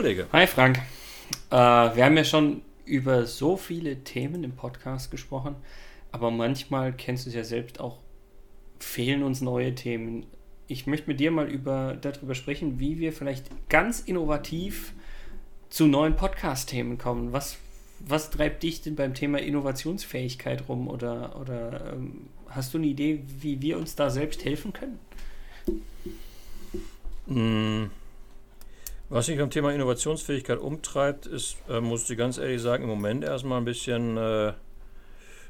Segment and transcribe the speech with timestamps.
[0.00, 0.28] Kollege?
[0.32, 0.78] Hi, Frank.
[1.50, 5.56] Äh, wir haben ja schon über so viele Themen im Podcast gesprochen,
[6.10, 7.98] aber manchmal kennst du es ja selbst auch,
[8.78, 10.24] fehlen uns neue Themen.
[10.68, 14.94] Ich möchte mit dir mal über, darüber sprechen, wie wir vielleicht ganz innovativ
[15.68, 17.34] zu neuen Podcast-Themen kommen.
[17.34, 17.58] Was,
[17.98, 23.22] was treibt dich denn beim Thema Innovationsfähigkeit rum oder, oder ähm, hast du eine Idee,
[23.38, 24.98] wie wir uns da selbst helfen können?
[27.26, 27.99] Mm.
[29.10, 33.24] Was mich beim Thema Innovationsfähigkeit umtreibt, ist, äh, muss ich ganz ehrlich sagen, im Moment
[33.24, 34.52] erstmal ein bisschen äh,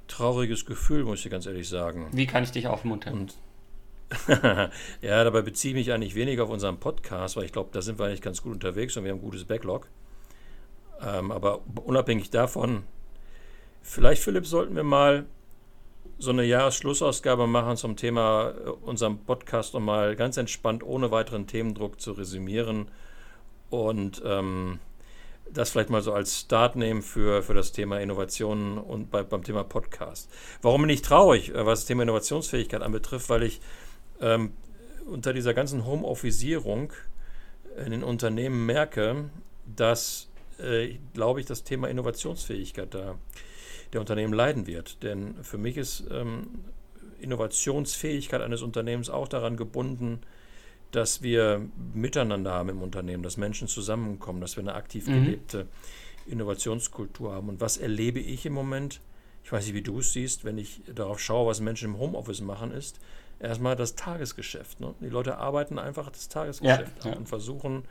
[0.09, 2.09] trauriges Gefühl, muss ich ganz ehrlich sagen.
[2.13, 3.13] Wie kann ich dich aufmuntern?
[3.13, 3.35] Und
[5.03, 7.99] ja, dabei beziehe ich mich eigentlich weniger auf unseren Podcast, weil ich glaube, da sind
[7.99, 9.89] wir eigentlich ganz gut unterwegs und wir haben ein gutes Backlog.
[11.03, 12.85] Ähm, aber unabhängig davon,
[13.83, 15.27] vielleicht, Philipp, sollten wir mal
[16.19, 21.47] so eine Jahresschlussausgabe machen zum Thema äh, unserem Podcast, um mal ganz entspannt, ohne weiteren
[21.47, 22.89] Themendruck zu resümieren
[23.71, 24.79] und ähm,
[25.53, 29.43] das vielleicht mal so als Start nehmen für, für das Thema Innovationen und bei, beim
[29.43, 30.31] Thema Podcast.
[30.63, 33.31] Warum bin ich traurig, äh, was das Thema Innovationsfähigkeit anbetrifft?
[33.31, 33.61] Weil ich
[34.21, 34.53] ähm,
[35.07, 36.93] unter dieser ganzen Homeofficeierung
[37.85, 39.31] in den Unternehmen merke,
[39.65, 43.17] dass, äh, glaube ich, das Thema Innovationsfähigkeit da
[43.93, 45.03] der Unternehmen leiden wird.
[45.03, 46.65] Denn für mich ist ähm,
[47.21, 50.21] Innovationsfähigkeit eines Unternehmens auch daran gebunden,
[50.91, 55.25] dass wir miteinander haben im Unternehmen, dass Menschen zusammenkommen, dass wir eine aktiv mhm.
[55.25, 55.67] gelebte.
[56.27, 57.49] Innovationskultur haben.
[57.49, 59.01] Und was erlebe ich im Moment?
[59.43, 62.41] Ich weiß nicht, wie du es siehst, wenn ich darauf schaue, was Menschen im Homeoffice
[62.41, 63.01] machen, ist
[63.41, 64.81] erstmal das Tagesgeschäft.
[64.81, 64.95] Ne?
[65.01, 67.17] Die Leute arbeiten einfach das Tagesgeschäft ja, ja.
[67.17, 67.85] und versuchen,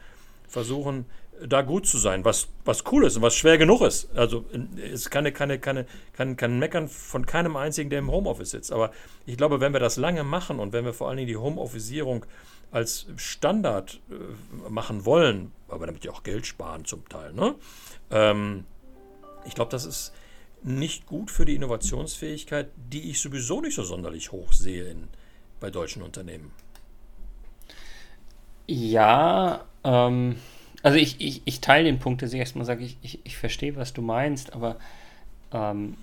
[0.49, 1.05] versuchen
[1.47, 4.09] da gut zu sein, was, was cool ist und was schwer genug ist.
[4.15, 4.43] Also
[4.91, 8.71] es kann keine, keine, kann, kann Meckern von keinem einzigen, der im Homeoffice sitzt.
[8.71, 8.91] Aber
[9.25, 12.25] ich glaube, wenn wir das lange machen und wenn wir vor allen Dingen die Homeofficeierung
[12.71, 17.55] als Standard äh, machen wollen, aber damit ja auch Geld sparen zum Teil, ne?
[18.11, 18.65] Ähm,
[19.45, 20.13] ich glaube, das ist
[20.61, 25.07] nicht gut für die Innovationsfähigkeit, die ich sowieso nicht so sonderlich hoch sehe in,
[25.59, 26.51] bei deutschen Unternehmen.
[28.71, 30.35] Ja, ähm,
[30.83, 33.75] also ich, ich, ich teile den Punkt, dass ich erstmal sage, ich, ich, ich verstehe,
[33.75, 34.75] was du meinst, aber
[35.51, 35.97] ähm,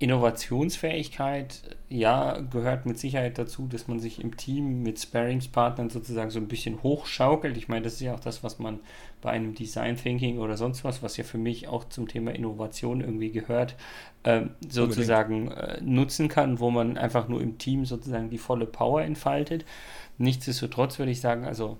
[0.00, 6.40] Innovationsfähigkeit, ja, gehört mit Sicherheit dazu, dass man sich im Team mit Sparringspartnern sozusagen so
[6.40, 7.58] ein bisschen hochschaukelt.
[7.58, 8.80] Ich meine, das ist ja auch das, was man
[9.20, 13.02] bei einem Design Thinking oder sonst was, was ja für mich auch zum Thema Innovation
[13.02, 13.76] irgendwie gehört,
[14.22, 19.02] äh, sozusagen äh, nutzen kann, wo man einfach nur im Team sozusagen die volle Power
[19.02, 19.66] entfaltet.
[20.16, 21.76] Nichtsdestotrotz würde ich sagen, also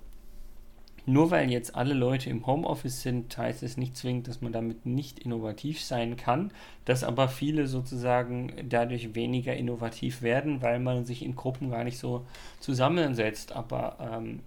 [1.05, 4.85] nur weil jetzt alle Leute im Homeoffice sind, heißt es nicht zwingend, dass man damit
[4.85, 6.51] nicht innovativ sein kann,
[6.85, 11.97] dass aber viele sozusagen dadurch weniger innovativ werden, weil man sich in Gruppen gar nicht
[11.97, 12.25] so
[12.59, 13.51] zusammensetzt.
[13.53, 14.41] Aber ähm,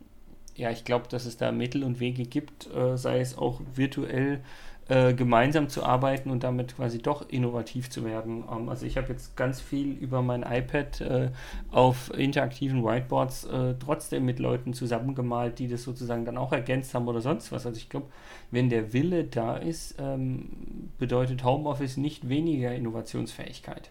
[0.56, 4.40] ja, ich glaube, dass es da Mittel und Wege gibt, äh, sei es auch virtuell
[4.86, 8.44] äh, gemeinsam zu arbeiten und damit quasi doch innovativ zu werden.
[8.50, 11.30] Ähm, also ich habe jetzt ganz viel über mein iPad äh,
[11.70, 17.08] auf interaktiven Whiteboards äh, trotzdem mit Leuten zusammengemalt, die das sozusagen dann auch ergänzt haben
[17.08, 17.64] oder sonst was.
[17.64, 18.06] Also ich glaube,
[18.50, 23.90] wenn der Wille da ist, ähm, bedeutet Homeoffice nicht weniger Innovationsfähigkeit.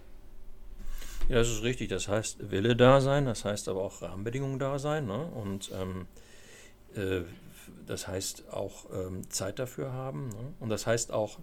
[1.28, 1.90] Ja, das ist richtig.
[1.90, 5.07] Das heißt Wille da sein, das heißt aber auch Rahmenbedingungen da sein.
[5.07, 5.25] Ne?
[5.25, 6.33] Und ähm, äh,
[7.86, 10.30] das heißt auch ähm, Zeit dafür haben.
[10.30, 10.54] Ne?
[10.59, 11.40] Und das heißt auch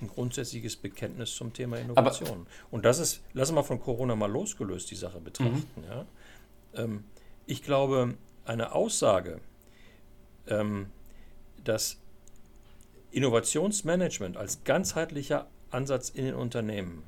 [0.00, 2.30] ein grundsätzliches Bekenntnis zum Thema Innovation.
[2.30, 5.66] Aber und das ist, lass mal von Corona mal losgelöst die Sache betrachten.
[5.76, 5.84] Mhm.
[5.84, 6.06] Ja?
[6.74, 7.04] Ähm,
[7.46, 8.14] ich glaube,
[8.44, 9.40] eine Aussage,
[10.46, 10.90] ähm,
[11.62, 11.98] dass
[13.10, 17.04] Innovationsmanagement als ganzheitlicher Ansatz in den Unternehmen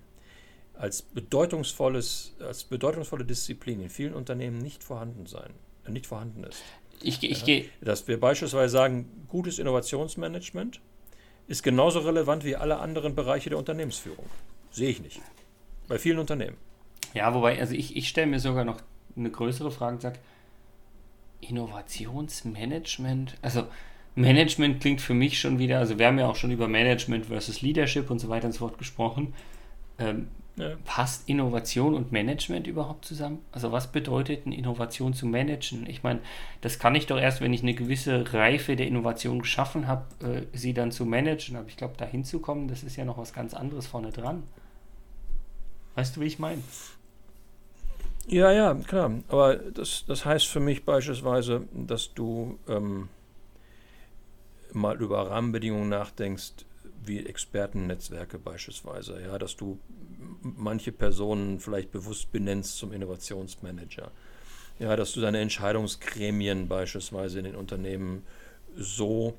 [0.74, 5.54] als bedeutungsvolles, als bedeutungsvolle Disziplin in vielen Unternehmen nicht vorhanden sein,
[5.86, 6.62] äh, nicht vorhanden ist.
[7.06, 7.64] Ich, ich ja, gehe.
[7.80, 10.80] Dass wir beispielsweise sagen, gutes Innovationsmanagement
[11.46, 14.26] ist genauso relevant wie alle anderen Bereiche der Unternehmensführung.
[14.70, 15.20] Sehe ich nicht.
[15.88, 16.56] Bei vielen Unternehmen.
[17.14, 18.80] Ja, wobei, also ich, ich stelle mir sogar noch
[19.16, 20.18] eine größere Frage und sage,
[21.40, 23.66] Innovationsmanagement, also
[24.16, 27.62] Management klingt für mich schon wieder, also wir haben ja auch schon über Management versus
[27.62, 29.34] Leadership und so weiter und so fort gesprochen.
[29.98, 30.70] Ähm, ja.
[30.86, 33.40] Passt Innovation und Management überhaupt zusammen?
[33.52, 35.86] Also was bedeutet eine Innovation zu managen?
[35.86, 36.20] Ich meine,
[36.62, 40.56] das kann ich doch erst, wenn ich eine gewisse Reife der Innovation geschaffen habe, äh,
[40.56, 41.56] sie dann zu managen.
[41.56, 44.44] Aber ich glaube, da hinzukommen, das ist ja noch was ganz anderes vorne dran.
[45.94, 46.62] Weißt du, wie ich meine?
[48.26, 49.12] Ja, ja, klar.
[49.28, 53.08] Aber das, das heißt für mich beispielsweise, dass du ähm,
[54.72, 56.52] mal über Rahmenbedingungen nachdenkst,
[57.04, 59.78] wie Expertennetzwerke beispielsweise, ja, dass du
[60.56, 64.10] manche Personen vielleicht bewusst benennst zum Innovationsmanager.
[64.78, 68.24] Ja, dass du deine Entscheidungsgremien beispielsweise in den Unternehmen
[68.76, 69.38] so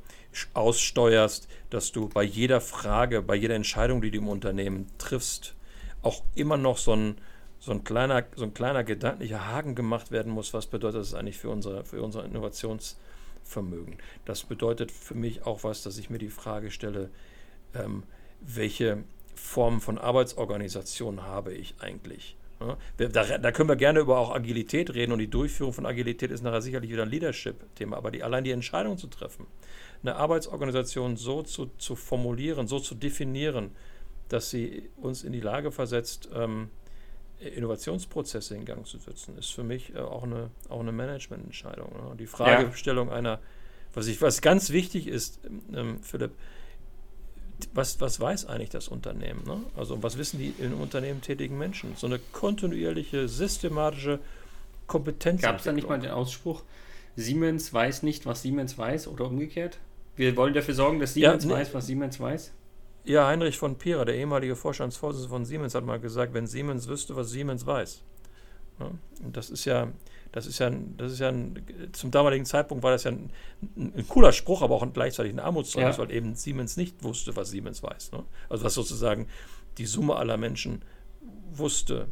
[0.53, 5.55] aussteuerst, dass du bei jeder Frage, bei jeder Entscheidung, die du im Unternehmen triffst,
[6.01, 7.17] auch immer noch so ein,
[7.59, 10.53] so ein, kleiner, so ein kleiner gedanklicher Haken gemacht werden muss.
[10.53, 13.97] Was bedeutet das eigentlich für unser, für unser Innovationsvermögen?
[14.25, 17.09] Das bedeutet für mich auch was, dass ich mir die Frage stelle,
[17.73, 18.03] ähm,
[18.41, 19.03] welche
[19.37, 22.37] Formen von Arbeitsorganisation habe ich eigentlich?
[22.59, 26.31] Ja, da, da, können wir gerne über auch Agilität reden und die Durchführung von Agilität
[26.31, 29.45] ist nachher sicherlich wieder ein Leadership-Thema, aber die, allein die Entscheidung zu treffen,
[30.01, 33.75] eine Arbeitsorganisation so zu, zu formulieren, so zu definieren,
[34.29, 36.69] dass sie uns in die Lage versetzt, ähm,
[37.39, 41.91] Innovationsprozesse in Gang zu setzen, ist für mich äh, auch eine, auch eine Managemententscheidung.
[41.91, 42.15] Ne?
[42.17, 43.13] Die Fragestellung ja.
[43.13, 43.39] einer,
[43.93, 45.39] was, ich, was ganz wichtig ist,
[45.73, 46.31] ähm, Philipp,
[47.73, 49.43] was, was weiß eigentlich das Unternehmen?
[49.45, 49.61] Ne?
[49.75, 51.95] Also was wissen die im Unternehmen tätigen Menschen?
[51.95, 54.19] So eine kontinuierliche, systematische
[54.85, 55.41] Kompetenz.
[55.41, 56.63] Gab es da nicht mal den Ausspruch,
[57.15, 59.79] Siemens weiß nicht, was Siemens weiß oder umgekehrt?
[60.15, 62.53] Wir wollen dafür sorgen, dass Siemens ja, ne, weiß, was Siemens weiß?
[63.05, 67.15] Ja, Heinrich von Pira, der ehemalige Vorstandsvorsitzende von Siemens, hat mal gesagt, wenn Siemens wüsste,
[67.15, 68.01] was Siemens weiß.
[68.79, 68.91] Ne?
[69.23, 69.87] Und das ist ja,
[70.37, 73.31] das ist ja, das ist ja ein, zum damaligen Zeitpunkt war das ja ein,
[73.75, 76.03] ein, ein cooler Spruch, aber auch ein, gleichzeitig ein Armutszeugnis, ja.
[76.03, 78.11] weil eben Siemens nicht wusste, was Siemens weiß.
[78.11, 78.23] Ne?
[78.47, 79.27] Also was sozusagen
[79.79, 80.83] die Summe aller Menschen
[81.51, 82.07] wusste,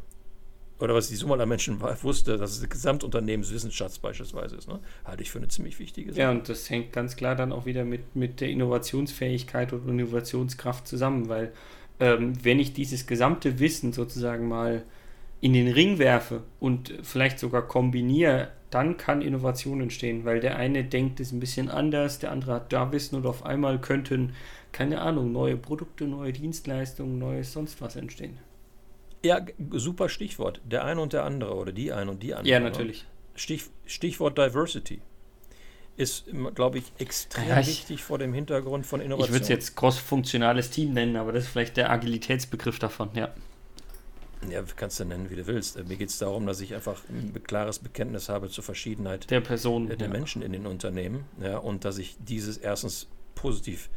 [0.79, 4.79] oder was die Summe aller Menschen wusste, dass es eine Gesamtunternehmenswissenschaft beispielsweise ist, ne?
[5.05, 6.21] halte ich für eine ziemlich wichtige Sache.
[6.21, 10.87] Ja, und das hängt ganz klar dann auch wieder mit, mit der Innovationsfähigkeit und Innovationskraft
[10.87, 11.53] zusammen, weil
[11.99, 14.83] ähm, wenn ich dieses gesamte Wissen sozusagen mal
[15.45, 20.83] in den Ring werfe und vielleicht sogar kombiniere, dann kann Innovation entstehen, weil der eine
[20.83, 24.33] denkt es ein bisschen anders, der andere hat da Wissen und auf einmal könnten,
[24.71, 28.39] keine Ahnung, neue Produkte, neue Dienstleistungen, neues sonst was entstehen.
[29.23, 30.61] Ja, super Stichwort.
[30.65, 32.49] Der eine und der andere oder die eine und die andere.
[32.49, 33.05] Ja, natürlich.
[33.35, 34.99] Stich, Stichwort Diversity
[35.95, 36.25] ist,
[36.55, 39.27] glaube ich, extrem ja, ich, wichtig vor dem Hintergrund von Innovation.
[39.27, 43.31] Ich würde es jetzt cross-funktionales Team nennen, aber das ist vielleicht der Agilitätsbegriff davon, ja.
[44.51, 45.77] Ja, kannst du nennen, wie du willst.
[45.77, 49.41] Äh, mir geht es darum, dass ich einfach ein klares Bekenntnis habe zur Verschiedenheit der
[49.41, 50.07] Personen, der ja.
[50.07, 51.25] Menschen in den Unternehmen.
[51.41, 53.89] Ja, und dass ich dieses erstens positiv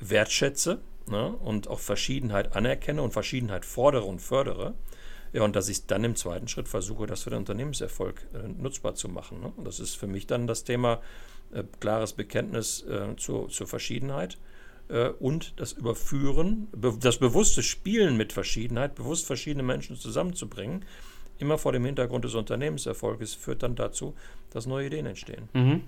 [0.00, 4.74] wertschätze ne, und auch Verschiedenheit anerkenne und Verschiedenheit fordere und fördere.
[5.32, 8.94] Ja, und dass ich dann im zweiten Schritt versuche, das für den Unternehmenserfolg äh, nutzbar
[8.94, 9.40] zu machen.
[9.40, 9.52] Ne?
[9.56, 11.00] Und das ist für mich dann das Thema
[11.52, 14.38] äh, klares Bekenntnis äh, zur, zur Verschiedenheit
[15.18, 20.84] und das Überführen, be das bewusste Spielen mit Verschiedenheit, bewusst verschiedene Menschen zusammenzubringen,
[21.38, 24.14] immer vor dem Hintergrund des Unternehmenserfolges, führt dann dazu,
[24.50, 25.48] dass neue Ideen entstehen.
[25.52, 25.82] Mhm.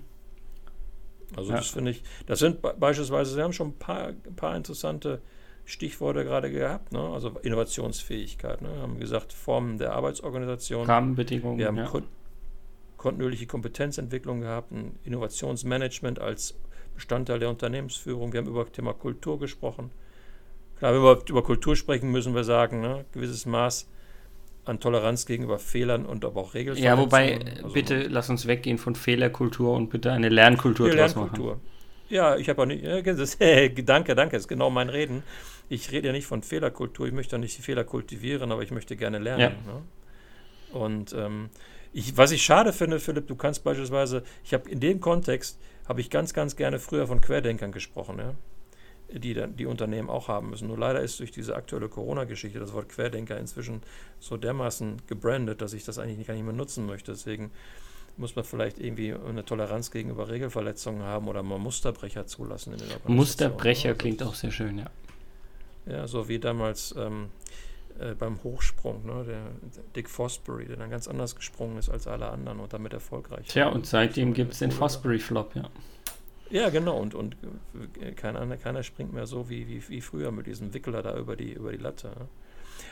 [1.35, 1.57] Also ja.
[1.57, 5.21] das finde ich, das sind beispielsweise, Sie haben schon ein paar, ein paar interessante
[5.65, 6.99] Stichworte gerade gehabt, ne?
[6.99, 8.61] also Innovationsfähigkeit.
[8.61, 8.69] Ne?
[8.73, 10.85] Wir haben gesagt, Formen der Arbeitsorganisation.
[10.85, 11.57] Rahmenbedingungen.
[11.57, 11.87] Wir haben ja.
[11.87, 12.03] kon
[12.97, 16.55] kontinuierliche Kompetenzentwicklung gehabt, ein Innovationsmanagement als
[16.95, 18.33] Bestandteil der Unternehmensführung.
[18.33, 19.91] Wir haben über das Thema Kultur gesprochen.
[20.77, 23.87] Klar, wenn wir über Kultur sprechen, müssen wir sagen, ne, gewisses Maß
[24.65, 26.77] an Toleranz gegenüber Fehlern und aber auch Regeln.
[26.77, 31.55] Ja, wobei, also, bitte lass uns weggehen von Fehlerkultur und bitte eine Lernkultur draus Lernkultur.
[31.55, 31.61] machen.
[32.09, 33.37] Ja, ich habe auch nicht, das,
[33.85, 35.23] danke, danke, das ist genau mein Reden.
[35.69, 38.71] Ich rede ja nicht von Fehlerkultur, ich möchte ja nicht die Fehler kultivieren, aber ich
[38.71, 39.41] möchte gerne lernen.
[39.41, 39.49] Ja.
[39.49, 39.81] Ne?
[40.73, 41.49] Und ähm,
[41.91, 46.01] ich, was ich schade finde, Philipp, du kannst beispielsweise, ich habe in dem Kontext, habe
[46.01, 48.33] ich ganz, ganz gerne früher von Querdenkern gesprochen, ja?
[49.11, 50.67] die dann die Unternehmen auch haben müssen.
[50.67, 53.81] Nur leider ist durch diese aktuelle Corona-Geschichte das Wort Querdenker inzwischen
[54.19, 57.11] so dermaßen gebrandet, dass ich das eigentlich gar nicht mehr nutzen möchte.
[57.11, 57.51] Deswegen
[58.17, 62.75] muss man vielleicht irgendwie eine Toleranz gegenüber Regelverletzungen haben oder mal Musterbrecher zulassen.
[63.05, 64.85] Musterbrecher klingt auch sehr schön, ja.
[65.85, 67.29] Ja, so wie damals ähm,
[67.99, 69.41] äh, beim Hochsprung, ne, der,
[69.75, 73.47] der, Dick Fosbury, der dann ganz anders gesprungen ist als alle anderen und damit erfolgreich
[73.47, 75.69] Tja, und seitdem gibt es den Fosbury-Flop, ja.
[76.49, 77.35] Ja, genau, und, und
[77.99, 81.35] äh, keiner, keiner springt mehr so wie, wie, wie früher mit diesem Wickler da über
[81.35, 82.09] die, über die Latte.
[82.09, 82.27] Ne?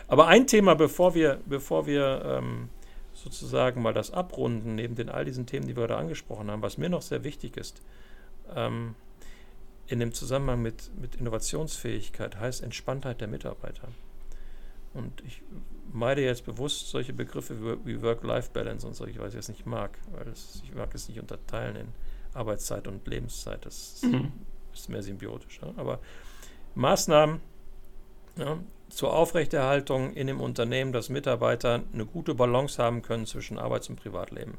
[0.08, 2.70] Aber ein Thema, bevor wir, bevor wir ähm,
[3.14, 6.78] sozusagen mal das abrunden, neben den all diesen Themen, die wir da angesprochen haben, was
[6.78, 7.82] mir noch sehr wichtig ist,
[8.56, 8.96] ähm,
[9.88, 13.90] in dem Zusammenhang mit, mit Innovationsfähigkeit heißt Entspanntheit der Mitarbeiter.
[14.94, 15.42] Und ich
[15.92, 19.98] meide jetzt bewusst solche Begriffe wie Work-Life-Balance und so, ich weiß, ich es nicht mag,
[20.12, 21.88] weil es, ich mag es nicht unterteilen in
[22.34, 23.66] Arbeitszeit und Lebenszeit.
[23.66, 24.32] Das ist, mhm.
[24.74, 25.60] ist mehr symbiotisch.
[25.62, 25.74] Ja?
[25.78, 26.00] Aber
[26.76, 27.42] Maßnahmen
[28.38, 33.90] ja, zur Aufrechterhaltung in dem Unternehmen, dass Mitarbeiter eine gute Balance haben können zwischen Arbeits-
[33.90, 34.58] und Privatleben.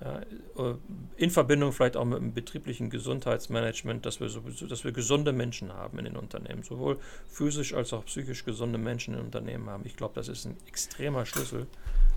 [0.00, 0.74] Ja, äh,
[1.16, 5.72] in Verbindung vielleicht auch mit dem betrieblichen Gesundheitsmanagement, dass wir, sowieso, dass wir gesunde Menschen
[5.72, 9.84] haben in den Unternehmen, sowohl physisch als auch psychisch gesunde Menschen in Unternehmen haben.
[9.86, 11.66] Ich glaube, das ist ein extremer Schlüssel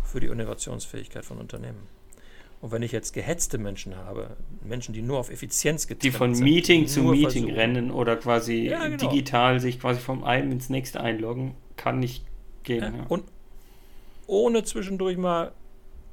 [0.04, 1.88] für die Innovationsfähigkeit von Unternehmen.
[2.62, 6.12] Und wenn ich jetzt gehetzte Menschen habe, Menschen, die nur auf Effizienz getrimmt sind.
[6.12, 7.56] Die von Meeting zu Meeting versuchen.
[7.56, 8.98] rennen oder quasi ja, genau.
[8.98, 12.26] digital sich quasi vom einen ins nächste einloggen, kann nicht
[12.64, 12.96] gehen.
[12.98, 13.06] Ja.
[13.08, 13.24] Und
[14.28, 15.54] ohne zwischendurch mal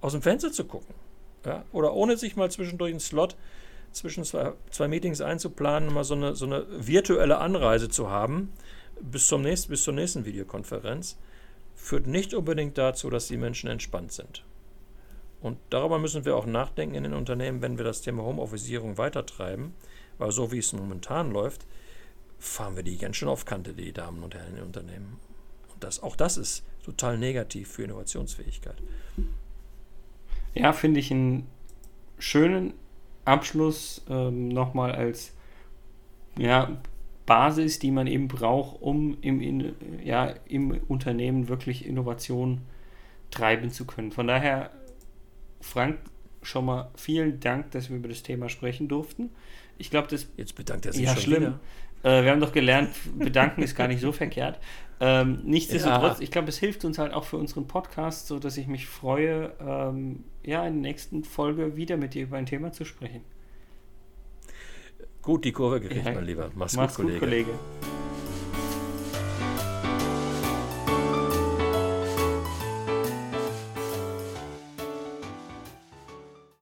[0.01, 0.95] aus dem Fenster zu gucken.
[1.47, 1.65] Ja?
[1.73, 3.37] Oder ohne sich mal zwischendurch einen Slot
[3.93, 8.53] zwischen zwei, zwei Meetings einzuplanen, mal so eine, so eine virtuelle Anreise zu haben
[9.01, 11.17] bis, zum nächsten, bis zur nächsten Videokonferenz,
[11.75, 14.45] führt nicht unbedingt dazu, dass die Menschen entspannt sind.
[15.41, 19.75] Und darüber müssen wir auch nachdenken in den Unternehmen, wenn wir das Thema Homeofficeierung weitertreiben,
[20.19, 21.67] weil so wie es momentan läuft,
[22.39, 25.21] fahren wir die ganz schön auf Kante, die Damen und Herren in den Unternehmen.
[25.73, 28.77] Und das, auch das ist total negativ für Innovationsfähigkeit.
[30.57, 31.47] Ja, finde ich einen
[32.19, 32.73] schönen
[33.27, 35.35] Abschluss ähm, nochmal als
[36.39, 36.77] ja,
[37.27, 42.63] Basis, die man eben braucht, um im, in, ja, im Unternehmen wirklich Innovation
[43.31, 44.13] treiben zu können.
[44.13, 44.71] Von daher,
[45.61, 45.99] Frank,
[46.43, 49.31] schon mal vielen Dank, dass wir über das Thema sprechen durften.
[49.77, 50.29] Ich glaube, das.
[50.37, 51.55] Jetzt bedankt er sich ja, schon schlimm.
[52.03, 54.59] Äh, wir haben doch gelernt, bedanken ist gar nicht so verkehrt.
[54.99, 56.23] Ähm, nichtsdestotrotz, ja.
[56.23, 59.53] ich glaube, es hilft uns halt auch für unseren Podcast, so dass ich mich freue,
[59.61, 63.23] ähm, ja, in der nächsten Folge wieder mit dir über ein Thema zu sprechen.
[65.21, 66.13] Gut, die Kurve gekriegt, ja.
[66.13, 66.51] mein Lieber.
[66.55, 67.19] Mach's, Mach's gut, Kollege.
[67.19, 67.86] Gut, Kollege.